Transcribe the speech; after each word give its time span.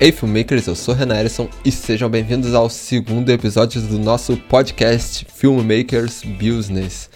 Ei 0.00 0.10
filmmakers, 0.10 0.66
eu 0.66 0.74
sou 0.74 0.94
Renan 0.94 1.20
Erison 1.20 1.46
e 1.62 1.70
sejam 1.70 2.08
bem-vindos 2.08 2.54
ao 2.54 2.70
segundo 2.70 3.28
episódio 3.28 3.82
do 3.82 3.98
nosso 3.98 4.34
podcast 4.34 5.26
Filmmakers 5.30 6.22
Business. 6.22 7.10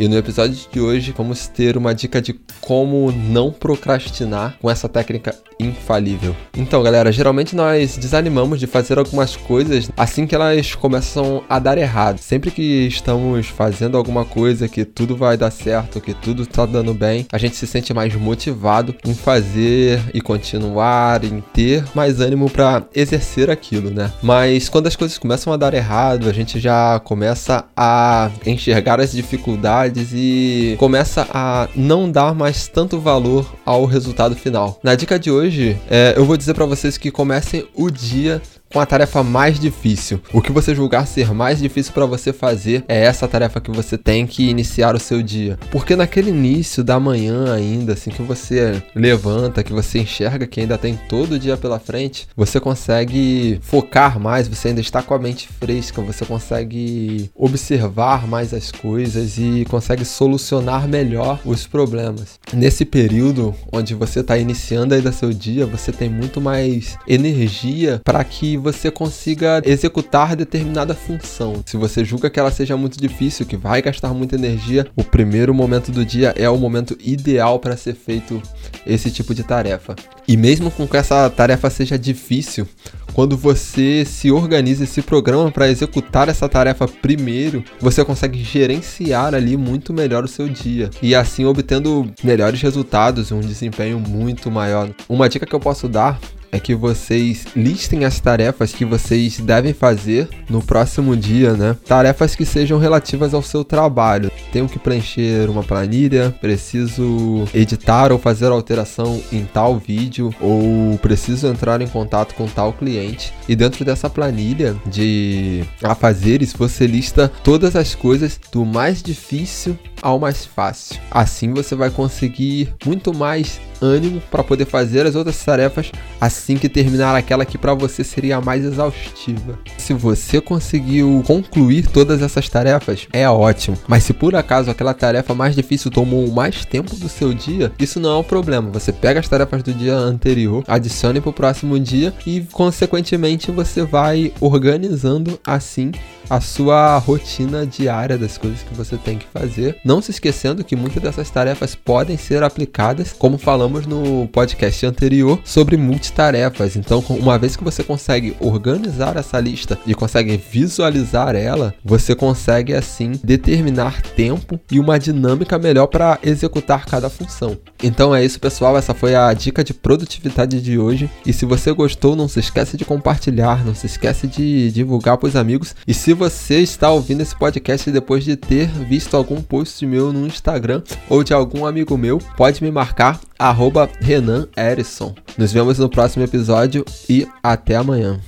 E 0.00 0.08
no 0.08 0.16
episódio 0.16 0.58
de 0.72 0.80
hoje 0.80 1.14
vamos 1.16 1.46
ter 1.46 1.76
uma 1.76 1.94
dica 1.94 2.20
de 2.20 2.34
como 2.60 3.12
não 3.12 3.52
procrastinar 3.52 4.56
com 4.60 4.68
essa 4.68 4.88
técnica 4.88 5.32
infalível. 5.60 6.34
Então, 6.56 6.82
galera, 6.82 7.12
geralmente 7.12 7.54
nós 7.54 7.96
desanimamos 7.96 8.58
de 8.58 8.66
fazer 8.66 8.98
algumas 8.98 9.36
coisas 9.36 9.90
assim 9.96 10.26
que 10.26 10.34
elas 10.34 10.74
começam 10.74 11.44
a 11.48 11.58
dar 11.58 11.78
errado. 11.78 12.18
Sempre 12.18 12.50
que 12.50 12.86
estamos 12.86 13.46
fazendo 13.46 13.96
alguma 13.96 14.24
coisa 14.24 14.66
que 14.66 14.84
tudo 14.84 15.16
vai 15.16 15.36
dar 15.36 15.50
certo, 15.50 16.00
que 16.00 16.14
tudo 16.14 16.46
tá 16.46 16.66
dando 16.66 16.92
bem, 16.92 17.26
a 17.32 17.38
gente 17.38 17.54
se 17.54 17.66
sente 17.66 17.94
mais 17.94 18.14
motivado 18.14 18.94
em 19.04 19.14
fazer 19.14 20.00
e 20.12 20.20
continuar, 20.20 21.22
em 21.22 21.40
ter 21.52 21.84
mais 21.94 22.20
ânimo 22.24 22.50
para 22.50 22.84
exercer 22.94 23.50
aquilo, 23.50 23.90
né? 23.90 24.10
Mas 24.22 24.68
quando 24.68 24.86
as 24.86 24.96
coisas 24.96 25.18
começam 25.18 25.52
a 25.52 25.56
dar 25.56 25.74
errado, 25.74 26.28
a 26.28 26.32
gente 26.32 26.58
já 26.58 27.00
começa 27.00 27.64
a 27.76 28.30
enxergar 28.46 29.00
as 29.00 29.12
dificuldades 29.12 30.10
e 30.12 30.76
começa 30.78 31.26
a 31.32 31.68
não 31.76 32.10
dar 32.10 32.34
mais 32.34 32.66
tanto 32.66 32.98
valor 32.98 33.54
ao 33.64 33.84
resultado 33.84 34.34
final. 34.34 34.80
Na 34.82 34.94
dica 34.94 35.18
de 35.18 35.30
hoje, 35.30 35.76
é, 35.90 36.14
eu 36.16 36.24
vou 36.24 36.36
dizer 36.36 36.54
para 36.54 36.66
vocês 36.66 36.96
que 36.96 37.10
comecem 37.10 37.66
o 37.74 37.90
dia 37.90 38.40
com 38.74 38.80
a 38.80 38.86
tarefa 38.86 39.22
mais 39.22 39.60
difícil. 39.60 40.20
O 40.32 40.42
que 40.42 40.50
você 40.50 40.74
julgar 40.74 41.06
ser 41.06 41.32
mais 41.32 41.60
difícil 41.60 41.92
para 41.92 42.06
você 42.06 42.32
fazer 42.32 42.84
é 42.88 43.04
essa 43.04 43.28
tarefa 43.28 43.60
que 43.60 43.70
você 43.70 43.96
tem 43.96 44.26
que 44.26 44.50
iniciar 44.50 44.96
o 44.96 44.98
seu 44.98 45.22
dia. 45.22 45.56
Porque 45.70 45.94
naquele 45.94 46.30
início 46.30 46.82
da 46.82 46.98
manhã 46.98 47.54
ainda, 47.54 47.92
assim 47.92 48.10
que 48.10 48.20
você 48.20 48.82
levanta, 48.92 49.62
que 49.62 49.72
você 49.72 50.00
enxerga 50.00 50.44
que 50.44 50.58
ainda 50.58 50.76
tem 50.76 50.98
todo 51.08 51.34
o 51.34 51.38
dia 51.38 51.56
pela 51.56 51.78
frente, 51.78 52.26
você 52.36 52.58
consegue 52.58 53.60
focar 53.62 54.18
mais, 54.18 54.48
você 54.48 54.66
ainda 54.66 54.80
está 54.80 55.00
com 55.04 55.14
a 55.14 55.20
mente 55.20 55.46
fresca, 55.60 56.02
você 56.02 56.24
consegue 56.24 57.30
observar 57.32 58.26
mais 58.26 58.52
as 58.52 58.72
coisas 58.72 59.38
e 59.38 59.64
consegue 59.70 60.04
solucionar 60.04 60.88
melhor 60.88 61.38
os 61.44 61.64
problemas. 61.64 62.40
Nesse 62.52 62.84
período 62.84 63.54
onde 63.70 63.94
você 63.94 64.18
está 64.18 64.36
iniciando 64.36 64.94
ainda 64.94 65.12
seu 65.12 65.32
dia, 65.32 65.64
você 65.64 65.92
tem 65.92 66.08
muito 66.08 66.40
mais 66.40 66.98
energia 67.06 68.00
para 68.04 68.24
que 68.24 68.63
você 68.64 68.90
consiga 68.90 69.60
executar 69.62 70.34
determinada 70.34 70.94
função. 70.94 71.62
Se 71.66 71.76
você 71.76 72.02
julga 72.02 72.30
que 72.30 72.40
ela 72.40 72.50
seja 72.50 72.78
muito 72.78 72.98
difícil, 72.98 73.44
que 73.44 73.58
vai 73.58 73.82
gastar 73.82 74.14
muita 74.14 74.36
energia, 74.36 74.86
o 74.96 75.04
primeiro 75.04 75.52
momento 75.52 75.92
do 75.92 76.02
dia 76.02 76.32
é 76.34 76.48
o 76.48 76.56
momento 76.56 76.96
ideal 76.98 77.58
para 77.58 77.76
ser 77.76 77.94
feito 77.94 78.42
esse 78.86 79.10
tipo 79.10 79.34
de 79.34 79.44
tarefa. 79.44 79.94
E 80.26 80.34
mesmo 80.34 80.70
com 80.70 80.88
que 80.88 80.96
essa 80.96 81.28
tarefa 81.28 81.68
seja 81.68 81.98
difícil, 81.98 82.66
quando 83.14 83.36
você 83.36 84.04
se 84.04 84.30
organiza 84.30 84.84
e 84.84 84.86
se 84.86 85.00
programa 85.00 85.50
para 85.50 85.68
executar 85.68 86.28
essa 86.28 86.48
tarefa 86.48 86.88
primeiro, 86.88 87.64
você 87.80 88.04
consegue 88.04 88.42
gerenciar 88.42 89.34
ali 89.34 89.56
muito 89.56 89.92
melhor 89.92 90.24
o 90.24 90.28
seu 90.28 90.48
dia 90.48 90.90
e 91.00 91.14
assim 91.14 91.44
obtendo 91.44 92.10
melhores 92.22 92.60
resultados, 92.60 93.30
um 93.30 93.40
desempenho 93.40 94.00
muito 94.00 94.50
maior. 94.50 94.90
Uma 95.08 95.28
dica 95.28 95.46
que 95.46 95.54
eu 95.54 95.60
posso 95.60 95.88
dar 95.88 96.18
é 96.54 96.60
que 96.60 96.72
vocês 96.72 97.46
listem 97.56 98.04
as 98.04 98.20
tarefas 98.20 98.72
que 98.72 98.84
vocês 98.84 99.40
devem 99.40 99.72
fazer 99.72 100.28
no 100.48 100.62
próximo 100.62 101.16
dia, 101.16 101.54
né? 101.54 101.76
Tarefas 101.84 102.36
que 102.36 102.46
sejam 102.46 102.78
relativas 102.78 103.34
ao 103.34 103.42
seu 103.42 103.64
trabalho. 103.64 104.30
Tenho 104.54 104.68
que 104.68 104.78
preencher 104.78 105.50
uma 105.50 105.64
planilha, 105.64 106.32
preciso 106.40 107.42
editar 107.52 108.12
ou 108.12 108.20
fazer 108.20 108.52
alteração 108.52 109.20
em 109.32 109.44
tal 109.44 109.76
vídeo, 109.76 110.32
ou 110.40 110.96
preciso 110.98 111.48
entrar 111.48 111.82
em 111.82 111.88
contato 111.88 112.36
com 112.36 112.46
tal 112.46 112.72
cliente. 112.72 113.34
E 113.48 113.56
dentro 113.56 113.84
dessa 113.84 114.08
planilha 114.08 114.76
de 114.86 115.64
afazeres, 115.82 116.52
você 116.52 116.86
lista 116.86 117.32
todas 117.42 117.74
as 117.74 117.96
coisas 117.96 118.38
do 118.52 118.64
mais 118.64 119.02
difícil 119.02 119.76
ao 120.04 120.18
mais 120.18 120.44
fácil. 120.44 121.00
Assim 121.10 121.54
você 121.54 121.74
vai 121.74 121.88
conseguir 121.88 122.74
muito 122.84 123.14
mais 123.14 123.58
ânimo 123.80 124.20
para 124.30 124.44
poder 124.44 124.66
fazer 124.66 125.06
as 125.06 125.14
outras 125.14 125.42
tarefas 125.42 125.90
assim 126.20 126.56
que 126.56 126.68
terminar 126.68 127.16
aquela 127.16 127.44
que 127.44 127.56
para 127.56 127.74
você 127.74 128.04
seria 128.04 128.36
a 128.36 128.40
mais 128.40 128.64
exaustiva. 128.64 129.58
Se 129.78 129.94
você 129.94 130.40
conseguiu 130.40 131.22
concluir 131.26 131.86
todas 131.88 132.20
essas 132.20 132.48
tarefas, 132.48 133.08
é 133.12 133.28
ótimo. 133.28 133.78
Mas 133.88 134.04
se 134.04 134.12
por 134.12 134.36
acaso 134.36 134.70
aquela 134.70 134.92
tarefa 134.92 135.34
mais 135.34 135.54
difícil 135.54 135.90
tomou 135.90 136.30
mais 136.30 136.66
tempo 136.66 136.94
do 136.96 137.08
seu 137.08 137.32
dia, 137.32 137.72
isso 137.78 137.98
não 137.98 138.10
é 138.10 138.18
um 138.18 138.22
problema. 138.22 138.70
Você 138.70 138.92
pega 138.92 139.20
as 139.20 139.28
tarefas 139.28 139.62
do 139.62 139.72
dia 139.72 139.94
anterior, 139.94 140.62
adicione 140.68 141.20
para 141.20 141.30
o 141.30 141.32
próximo 141.32 141.80
dia 141.80 142.12
e 142.26 142.42
consequentemente 142.52 143.50
você 143.50 143.82
vai 143.82 144.32
organizando 144.38 145.40
assim 145.46 145.92
a 146.28 146.40
sua 146.40 146.98
rotina 146.98 147.66
diária 147.66 148.16
das 148.18 148.38
coisas 148.38 148.62
que 148.62 148.74
você 148.74 148.96
tem 148.96 149.18
que 149.18 149.26
fazer. 149.26 149.76
Não 149.84 150.00
se 150.00 150.10
esquecendo 150.10 150.64
que 150.64 150.76
muitas 150.76 151.02
dessas 151.02 151.30
tarefas 151.30 151.74
podem 151.74 152.16
ser 152.16 152.42
aplicadas, 152.42 153.12
como 153.12 153.38
falamos 153.38 153.86
no 153.86 154.26
podcast 154.28 154.86
anterior, 154.86 155.40
sobre 155.44 155.76
multitarefas. 155.76 156.76
Então, 156.76 157.04
uma 157.08 157.38
vez 157.38 157.56
que 157.56 157.64
você 157.64 157.82
consegue 157.82 158.36
organizar 158.40 159.16
essa 159.16 159.38
lista 159.40 159.78
e 159.86 159.94
consegue 159.94 160.36
visualizar 160.36 161.34
ela, 161.34 161.74
você 161.84 162.14
consegue 162.14 162.74
assim 162.74 163.12
determinar 163.22 164.02
tempo 164.02 164.58
e 164.70 164.80
uma 164.80 164.98
dinâmica 164.98 165.58
melhor 165.58 165.86
para 165.86 166.18
executar 166.22 166.86
cada 166.86 167.10
função. 167.10 167.56
Então 167.82 168.14
é 168.14 168.24
isso, 168.24 168.40
pessoal. 168.40 168.76
Essa 168.76 168.94
foi 168.94 169.14
a 169.14 169.32
dica 169.32 169.62
de 169.62 169.74
produtividade 169.74 170.60
de 170.60 170.78
hoje. 170.78 171.10
E 171.26 171.32
se 171.32 171.44
você 171.44 171.72
gostou, 171.72 172.16
não 172.16 172.28
se 172.28 172.40
esquece 172.40 172.76
de 172.76 172.84
compartilhar, 172.84 173.64
não 173.64 173.74
se 173.74 173.86
esquece 173.86 174.26
de 174.26 174.70
divulgar 174.70 175.18
para 175.18 175.28
os 175.28 175.36
amigos. 175.36 175.74
E 175.86 175.92
se 176.14 176.18
você 176.18 176.60
está 176.60 176.90
ouvindo 176.90 177.22
esse 177.22 177.34
podcast 177.34 177.90
depois 177.90 178.24
de 178.24 178.36
ter 178.36 178.68
visto 178.68 179.16
algum 179.16 179.42
post 179.42 179.84
meu 179.84 180.12
no 180.12 180.26
Instagram 180.28 180.80
ou 181.08 181.24
de 181.24 181.34
algum 181.34 181.66
amigo 181.66 181.98
meu, 181.98 182.18
pode 182.36 182.62
me 182.62 182.70
marcar 182.70 183.20
arroba 183.36 183.90
Renan 184.00 184.46
Erison. 184.56 185.12
Nos 185.36 185.52
vemos 185.52 185.76
no 185.80 185.88
próximo 185.88 186.22
episódio 186.22 186.84
e 187.08 187.26
até 187.42 187.74
amanhã. 187.74 188.20